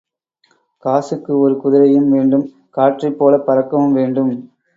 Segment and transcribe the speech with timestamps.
[0.85, 2.45] காசுக்கு ஒரு குதிரையும் வேண்டும்,
[2.77, 4.33] காற்றைப் போலப் பறக்கவும் வேண்டும்.